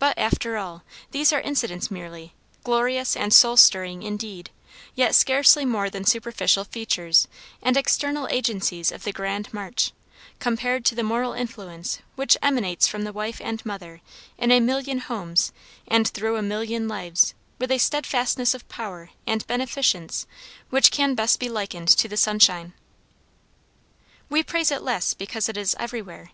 But 0.00 0.18
after 0.18 0.56
all, 0.56 0.82
these 1.12 1.32
are 1.32 1.40
incidents 1.40 1.88
merely, 1.88 2.34
glorious 2.64 3.16
and 3.16 3.32
soul 3.32 3.56
stirring 3.56 4.02
indeed, 4.02 4.50
yet 4.96 5.14
scarcely 5.14 5.64
more 5.64 5.88
than 5.88 6.04
superficial 6.04 6.64
features 6.64 7.28
and 7.62 7.76
external 7.76 8.26
agencies 8.26 8.90
of 8.90 9.04
the 9.04 9.12
grand 9.12 9.54
march, 9.54 9.92
compared 10.40 10.84
to 10.86 10.96
the 10.96 11.04
moral 11.04 11.32
influence 11.32 12.00
which 12.16 12.36
emanates 12.42 12.88
from 12.88 13.02
the 13.04 13.12
wife 13.12 13.40
and 13.40 13.64
mother 13.64 14.00
in 14.36 14.50
a 14.50 14.58
million 14.58 14.98
homes 14.98 15.52
and 15.86 16.08
through 16.08 16.34
a 16.34 16.42
million 16.42 16.88
lives 16.88 17.32
with 17.60 17.70
a 17.70 17.78
steadfastness 17.78 18.54
and 18.54 18.68
power 18.68 19.10
and 19.28 19.46
beneficence 19.46 20.26
which 20.70 20.90
can 20.90 21.14
best 21.14 21.38
be 21.38 21.48
likened 21.48 21.86
to 21.86 22.08
the 22.08 22.16
sunshine. 22.16 22.72
We 24.28 24.42
praise 24.42 24.72
it 24.72 24.82
less 24.82 25.14
because 25.14 25.48
it 25.48 25.56
is 25.56 25.76
everywhere. 25.78 26.32